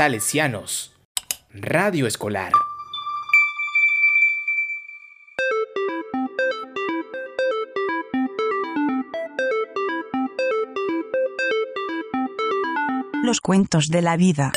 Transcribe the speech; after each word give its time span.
Salesianos. 0.00 0.94
Radio 1.52 2.06
Escolar. 2.06 2.52
Los 13.22 13.42
cuentos 13.42 13.88
de 13.88 14.00
la 14.00 14.16
vida. 14.16 14.54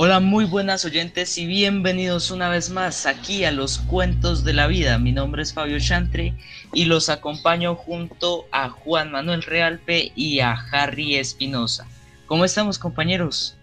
Hola, 0.00 0.20
muy 0.20 0.44
buenas 0.44 0.84
oyentes 0.84 1.36
y 1.38 1.46
bienvenidos 1.46 2.30
una 2.30 2.48
vez 2.48 2.70
más 2.70 3.04
aquí 3.04 3.42
a 3.42 3.50
los 3.50 3.78
cuentos 3.78 4.44
de 4.44 4.52
la 4.52 4.68
vida. 4.68 4.96
Mi 4.96 5.10
nombre 5.10 5.42
es 5.42 5.52
Fabio 5.52 5.80
Chantre 5.80 6.34
y 6.72 6.84
los 6.84 7.08
acompaño 7.08 7.74
junto 7.74 8.46
a 8.52 8.68
Juan 8.68 9.10
Manuel 9.10 9.42
Realpe 9.42 10.12
y 10.14 10.38
a 10.38 10.52
Harry 10.52 11.16
Espinosa. 11.16 11.84
¿Cómo 12.26 12.44
estamos, 12.44 12.78
compañeros? 12.78 13.56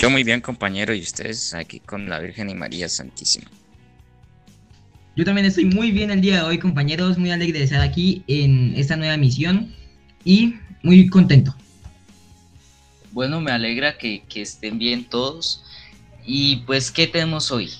Yo 0.00 0.10
muy 0.10 0.22
bien, 0.22 0.40
compañero, 0.40 0.94
y 0.94 1.00
ustedes 1.00 1.54
aquí 1.54 1.80
con 1.80 2.08
la 2.08 2.20
Virgen 2.20 2.48
y 2.48 2.54
María 2.54 2.88
Santísima. 2.88 3.50
Yo 5.16 5.24
también 5.24 5.48
estoy 5.48 5.64
muy 5.64 5.90
bien 5.90 6.12
el 6.12 6.20
día 6.20 6.36
de 6.36 6.42
hoy, 6.42 6.58
compañeros, 6.60 7.18
muy 7.18 7.32
alegre 7.32 7.58
de 7.58 7.64
estar 7.64 7.80
aquí 7.80 8.22
en 8.28 8.74
esta 8.76 8.94
nueva 8.94 9.16
misión 9.16 9.74
y 10.24 10.54
muy 10.84 11.08
contento. 11.08 11.52
Bueno, 13.12 13.40
me 13.40 13.52
alegra 13.52 13.98
que, 13.98 14.22
que 14.28 14.42
estén 14.42 14.78
bien 14.78 15.04
todos. 15.04 15.62
Y 16.26 16.56
pues, 16.66 16.90
¿qué 16.90 17.06
tenemos 17.06 17.50
hoy? 17.50 17.70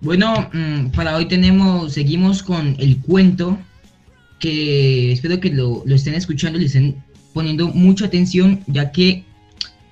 Bueno, 0.00 0.50
mm, 0.52 0.90
para 0.90 1.16
hoy 1.16 1.26
tenemos, 1.26 1.92
seguimos 1.92 2.42
con 2.42 2.76
el 2.78 3.00
cuento 3.00 3.58
que 4.38 5.12
espero 5.12 5.38
que 5.38 5.50
lo, 5.50 5.82
lo 5.86 5.94
estén 5.94 6.14
escuchando, 6.14 6.58
le 6.58 6.66
estén 6.66 7.02
poniendo 7.32 7.68
mucha 7.68 8.06
atención, 8.06 8.62
ya 8.66 8.90
que 8.90 9.24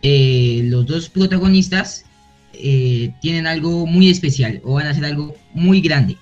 eh, 0.02 0.62
los 0.64 0.86
dos 0.86 1.08
protagonistas 1.08 2.04
eh, 2.52 3.12
tienen 3.20 3.46
algo 3.46 3.86
muy 3.86 4.10
especial 4.10 4.60
o 4.64 4.74
van 4.74 4.86
a 4.86 4.90
hacer 4.90 5.04
algo 5.04 5.36
muy 5.54 5.80
grande. 5.80 6.16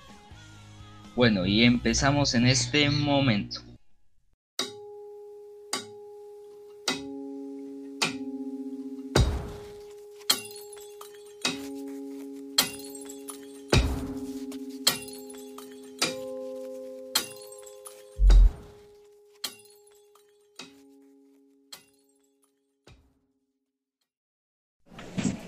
Bueno, 1.17 1.47
y 1.47 1.65
empezamos 1.65 2.35
en 2.35 2.47
este 2.47 2.91
momento. 2.91 3.61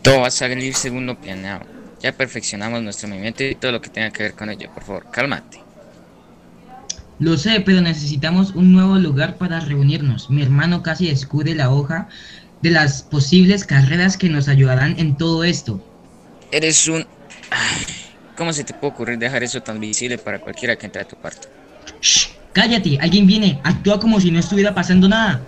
Todo 0.02 0.20
va 0.20 0.28
a 0.28 0.30
salir 0.30 0.74
según 0.74 1.06
lo 1.06 1.18
planeado. 1.18 1.66
Ya 2.02 2.12
perfeccionamos 2.12 2.82
nuestro 2.82 3.08
movimiento 3.08 3.44
y 3.44 3.54
todo 3.54 3.72
lo 3.72 3.80
que 3.80 3.90
tenga 3.90 4.10
que 4.10 4.22
ver 4.22 4.34
con 4.34 4.48
ello. 4.50 4.70
Por 4.72 4.84
favor, 4.84 5.06
cálmate. 5.10 5.60
Lo 7.18 7.36
sé, 7.36 7.60
pero 7.60 7.82
necesitamos 7.82 8.52
un 8.54 8.72
nuevo 8.72 8.96
lugar 8.96 9.36
para 9.36 9.60
reunirnos. 9.60 10.30
Mi 10.30 10.42
hermano 10.42 10.82
casi 10.82 11.08
descubre 11.08 11.54
la 11.54 11.70
hoja 11.70 12.08
de 12.62 12.70
las 12.70 13.02
posibles 13.02 13.66
carreras 13.66 14.16
que 14.16 14.30
nos 14.30 14.48
ayudarán 14.48 14.98
en 14.98 15.16
todo 15.16 15.44
esto. 15.44 15.84
Eres 16.50 16.88
un... 16.88 17.06
¿Cómo 18.36 18.54
se 18.54 18.64
te 18.64 18.72
puede 18.72 18.94
ocurrir 18.94 19.18
dejar 19.18 19.42
eso 19.42 19.62
tan 19.62 19.78
visible 19.80 20.16
para 20.16 20.40
cualquiera 20.40 20.76
que 20.76 20.86
entre 20.86 21.02
a 21.02 21.08
tu 21.08 21.16
cuarto? 21.16 21.48
¡Shh! 22.00 22.28
¡Cállate! 22.54 22.98
Alguien 23.02 23.26
viene. 23.26 23.60
Actúa 23.64 24.00
como 24.00 24.18
si 24.18 24.30
no 24.30 24.38
estuviera 24.38 24.74
pasando 24.74 25.06
nada. 25.06 25.42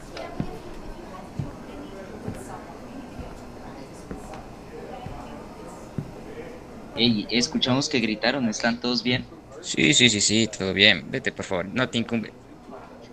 Ey, 6.94 7.26
escuchamos 7.28 7.90
que 7.90 8.00
gritaron, 8.00 8.48
¿están 8.48 8.80
todos 8.80 9.02
bien? 9.02 9.30
Sí, 9.60 9.94
sí, 9.94 10.10
sí, 10.10 10.20
sí, 10.20 10.48
todo 10.48 10.74
bien. 10.74 11.10
Vete, 11.10 11.32
por 11.32 11.44
favor, 11.46 11.66
no 11.68 11.88
te 11.88 11.96
incumbe. 11.98 12.36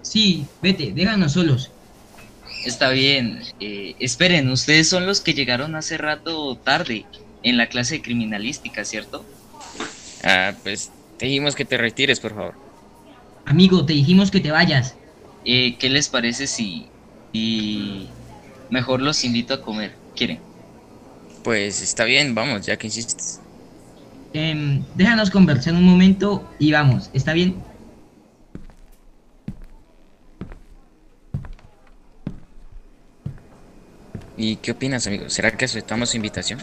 Sí, 0.02 0.52
vete, 0.62 0.92
déjanos 0.94 1.34
solos. 1.34 1.76
Está 2.64 2.92
bien. 2.92 3.42
eh, 3.60 3.96
esperen, 4.00 4.50
ustedes 4.50 4.90
son 4.90 5.06
los 5.08 5.22
que 5.22 5.34
llegaron 5.36 5.76
hace 5.76 5.98
rato 5.98 6.60
tarde 6.64 7.10
en 7.44 7.58
la 7.58 7.70
clase 7.70 7.96
de 7.98 8.02
criminalística, 8.04 8.86
¿cierto? 8.86 9.30
Ah, 10.24 10.60
pues 10.64 10.94
te 11.18 11.26
dijimos 11.28 11.56
que 11.56 11.66
te 11.66 11.78
retires, 11.78 12.20
por 12.20 12.34
favor. 12.36 12.60
Amigo, 13.46 13.86
te 13.86 13.94
dijimos 13.94 14.32
que 14.32 14.40
te 14.40 14.52
vayas. 14.52 15.00
Eh, 15.44 15.78
¿Qué 15.78 15.90
les 15.90 16.10
parece 16.10 16.48
si, 16.48 16.94
si 17.34 18.18
mejor 18.70 19.02
los 19.02 19.24
invito 19.24 19.54
a 19.54 19.62
comer? 19.62 20.00
¿Quieren? 20.16 20.46
Pues 21.42 21.82
está 21.82 22.06
bien, 22.06 22.34
vamos, 22.36 22.66
ya 22.66 22.78
que 22.78 22.88
insistes. 22.88 23.44
Em, 24.34 24.84
déjanos 24.96 25.32
conversar 25.32 25.74
un 25.74 25.84
momento 25.84 26.48
y 26.60 26.72
vamos, 26.72 27.10
¿está 27.14 27.34
bien? 27.34 27.56
¿Y 34.38 34.56
qué 34.58 34.72
opinas, 34.72 35.06
amigo? 35.08 35.30
¿Será 35.30 35.52
que 35.52 35.66
aceptamos 35.66 36.12
su 36.12 36.18
invitación? 36.18 36.60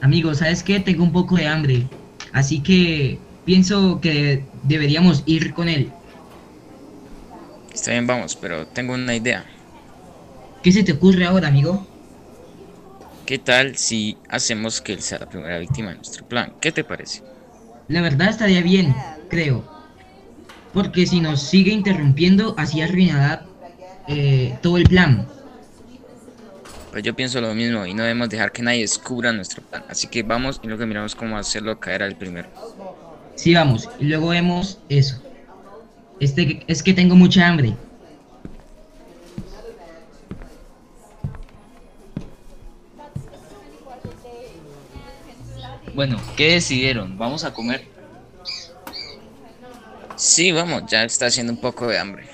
Amigo, 0.00 0.34
¿sabes 0.34 0.62
qué? 0.62 0.80
Tengo 0.80 1.04
un 1.04 1.12
poco 1.12 1.36
de 1.36 1.46
hambre. 1.46 1.86
Así 2.32 2.60
que 2.60 3.18
pienso 3.44 4.00
que 4.00 4.44
deberíamos 4.64 5.22
ir 5.26 5.54
con 5.54 5.68
él. 5.68 5.92
Está 7.72 7.92
bien, 7.92 8.06
vamos, 8.06 8.34
pero 8.34 8.66
tengo 8.66 8.94
una 8.94 9.14
idea. 9.14 9.44
¿Qué 10.62 10.72
se 10.72 10.82
te 10.82 10.92
ocurre 10.92 11.24
ahora, 11.24 11.48
amigo? 11.48 11.86
¿Qué 13.26 13.38
tal 13.38 13.76
si 13.76 14.18
hacemos 14.28 14.80
que 14.80 14.92
él 14.92 15.00
sea 15.00 15.18
la 15.18 15.26
primera 15.28 15.58
víctima 15.58 15.90
de 15.90 15.96
nuestro 15.96 16.26
plan? 16.26 16.54
¿Qué 16.60 16.72
te 16.72 16.84
parece? 16.84 17.22
La 17.88 18.02
verdad 18.02 18.28
estaría 18.28 18.62
bien, 18.62 18.94
creo. 19.28 19.64
Porque 20.72 21.06
si 21.06 21.20
nos 21.20 21.40
sigue 21.40 21.72
interrumpiendo, 21.72 22.54
así 22.58 22.82
arruinará 22.82 23.46
eh, 24.08 24.58
todo 24.60 24.76
el 24.76 24.88
plan. 24.88 25.26
Pues 26.90 27.02
yo 27.02 27.14
pienso 27.14 27.40
lo 27.40 27.54
mismo 27.54 27.86
y 27.86 27.94
no 27.94 28.02
debemos 28.02 28.28
dejar 28.28 28.52
que 28.52 28.62
nadie 28.62 28.82
descubra 28.82 29.32
nuestro 29.32 29.62
plan. 29.62 29.84
Así 29.88 30.06
que 30.08 30.22
vamos 30.22 30.60
y 30.62 30.68
luego 30.68 30.86
miramos 30.86 31.14
cómo 31.14 31.36
hacerlo 31.38 31.78
caer 31.80 32.02
al 32.02 32.16
primero. 32.16 32.48
Sí, 33.34 33.54
vamos, 33.54 33.88
y 33.98 34.04
luego 34.04 34.28
vemos 34.28 34.78
eso. 34.88 35.20
Este 36.20 36.64
es 36.66 36.82
que 36.82 36.94
tengo 36.94 37.16
mucha 37.16 37.48
hambre. 37.48 37.83
Bueno, 45.94 46.20
¿qué 46.36 46.54
decidieron? 46.54 47.16
¿Vamos 47.16 47.44
a 47.44 47.54
comer? 47.54 47.86
Sí, 50.16 50.50
vamos, 50.50 50.82
ya 50.88 51.04
está 51.04 51.26
haciendo 51.26 51.52
un 51.52 51.60
poco 51.60 51.86
de 51.86 51.98
hambre. 51.98 52.26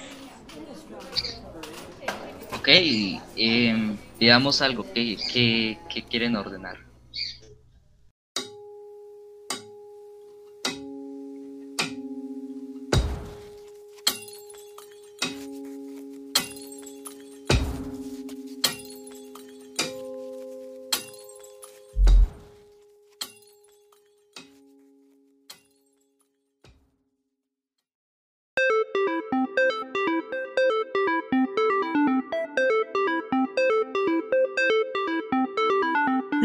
Ok, 2.54 2.68
eh, 2.68 3.96
pidamos 4.18 4.62
algo. 4.62 4.86
¿Qué, 4.94 5.16
qué, 5.32 5.78
qué 5.92 6.02
quieren 6.02 6.36
ordenar? 6.36 6.89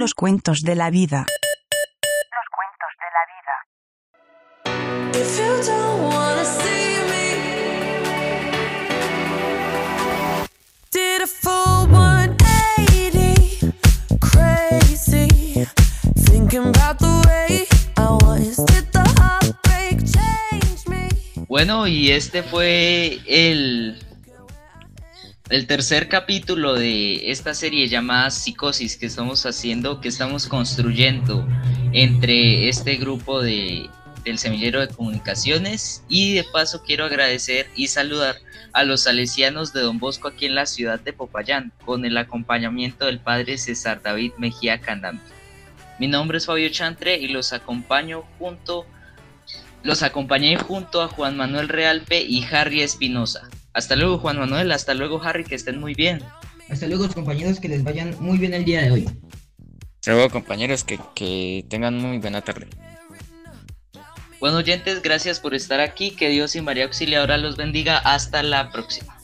los 0.06 0.14
cuentos 0.14 0.62
de 0.62 0.76
la 0.76 0.92
vida. 0.92 1.26
Los 2.38 2.48
cuentos 2.56 2.92
de 3.02 3.10
la 3.18 3.24
vida. 3.34 3.56
Bueno, 21.48 21.88
y 21.88 22.12
este 22.12 22.44
fue 22.44 23.22
el 23.26 24.05
el 25.50 25.68
tercer 25.68 26.10
capítulo 26.10 26.74
de 26.74 27.30
esta 27.30 27.54
serie 27.54 27.88
llamada 27.88 28.32
Psicosis 28.32 28.98
que 28.98 29.06
estamos 29.06 29.46
haciendo, 29.46 30.02
que 30.02 30.08
estamos 30.08 30.48
construyendo 30.48 31.48
entre 31.94 32.68
este 32.68 32.96
grupo 32.96 33.42
de 33.42 33.90
del 34.24 34.40
semillero 34.40 34.82
de 34.82 34.88
comunicaciones 34.88 36.04
y 36.10 36.34
de 36.34 36.44
paso 36.44 36.82
quiero 36.84 37.06
agradecer 37.06 37.68
y 37.76 37.90
saludar 37.90 38.38
a 38.74 38.84
los 38.84 39.04
salesianos 39.04 39.72
de 39.72 39.82
Don 39.82 40.00
Bosco 40.00 40.30
aquí 40.30 40.48
en 40.48 40.56
la 40.56 40.66
ciudad 40.66 41.00
de 41.00 41.14
Popayán 41.14 41.72
con 41.86 42.06
el 42.06 42.18
acompañamiento 42.18 43.06
del 43.06 43.20
padre 43.20 43.60
César 43.60 44.02
David 44.02 44.32
Mejía 44.40 44.82
Candambi. 44.82 45.22
Mi 46.00 46.08
nombre 46.08 46.40
es 46.40 46.48
Fabio 46.48 46.68
Chantre 46.70 47.18
y 47.18 47.28
los 47.28 47.54
acompaño 47.54 48.24
junto 48.40 48.88
los 49.86 50.02
acompañé 50.02 50.58
junto 50.58 51.02
a 51.02 51.08
Juan 51.08 51.38
Manuel 51.38 51.70
Realpe 51.70 52.22
y 52.22 52.44
Harry 52.44 52.82
Espinosa. 52.82 53.48
Hasta 53.72 53.96
luego 53.96 54.18
Juan 54.18 54.40
Manuel, 54.40 54.72
hasta 54.72 54.96
luego 54.96 55.22
Harry, 55.24 55.46
que 55.46 55.54
estén 55.54 55.80
muy 55.80 55.94
bien. 55.94 56.24
Hasta 56.70 56.88
luego 56.88 57.08
compañeros, 57.08 57.60
que 57.60 57.70
les 57.70 57.84
vayan 57.84 58.16
muy 58.20 58.40
bien 58.40 58.56
el 58.56 58.66
día 58.66 58.82
de 58.82 58.92
hoy. 58.92 59.10
Hasta 60.02 60.14
luego 60.14 60.32
compañeros, 60.32 60.84
que, 60.84 61.00
que 61.14 61.66
tengan 61.70 61.98
muy 61.98 62.18
buena 62.18 62.42
tarde. 62.42 62.68
Bueno 64.40 64.58
oyentes, 64.58 65.04
gracias 65.04 65.40
por 65.40 65.54
estar 65.54 65.80
aquí, 65.80 66.12
que 66.12 66.30
Dios 66.30 66.56
y 66.56 66.62
María 66.62 66.86
Auxiliadora 66.86 67.38
los 67.38 67.56
bendiga, 67.56 67.98
hasta 68.00 68.42
la 68.42 68.72
próxima. 68.72 69.16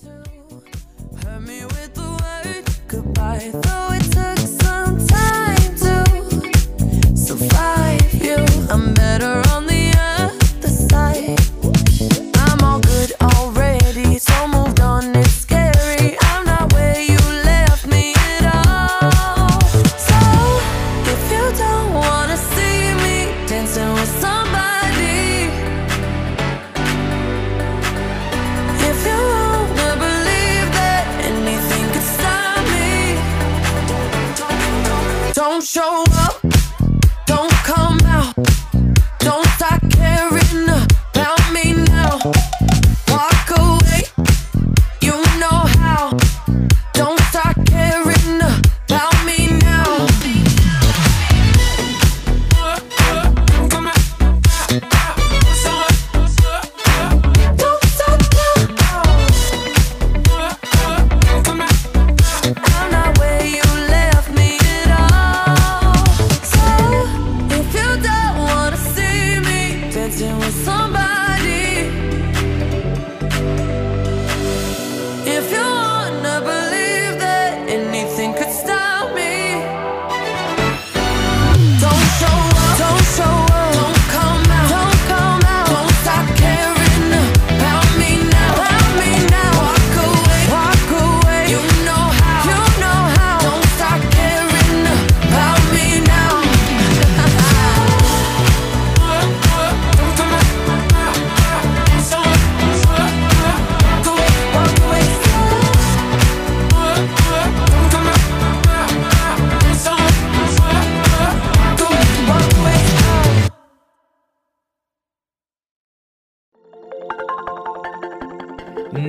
show 35.73 36.10